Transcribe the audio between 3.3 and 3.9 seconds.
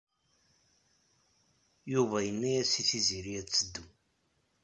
ad teddu.